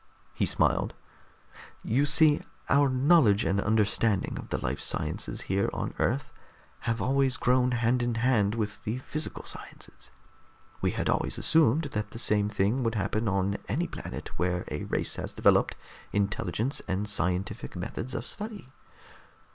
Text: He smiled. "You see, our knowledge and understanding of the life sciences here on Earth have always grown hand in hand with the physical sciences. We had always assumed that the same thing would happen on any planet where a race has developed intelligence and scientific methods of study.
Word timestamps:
He 0.33 0.47
smiled. 0.47 0.95
"You 1.83 2.07
see, 2.07 2.41
our 2.69 2.89
knowledge 2.89 3.45
and 3.45 3.61
understanding 3.61 4.35
of 4.39 4.49
the 4.49 4.57
life 4.57 4.79
sciences 4.79 5.41
here 5.41 5.69
on 5.73 5.93
Earth 5.99 6.33
have 6.89 7.03
always 7.03 7.37
grown 7.37 7.69
hand 7.73 8.01
in 8.01 8.15
hand 8.15 8.55
with 8.55 8.83
the 8.83 8.97
physical 8.97 9.43
sciences. 9.43 10.09
We 10.81 10.89
had 10.89 11.07
always 11.07 11.37
assumed 11.37 11.89
that 11.91 12.09
the 12.09 12.17
same 12.17 12.49
thing 12.49 12.81
would 12.81 12.95
happen 12.95 13.27
on 13.27 13.57
any 13.69 13.85
planet 13.85 14.29
where 14.39 14.65
a 14.71 14.85
race 14.85 15.17
has 15.17 15.33
developed 15.33 15.75
intelligence 16.11 16.81
and 16.87 17.07
scientific 17.07 17.75
methods 17.75 18.15
of 18.15 18.25
study. 18.25 18.69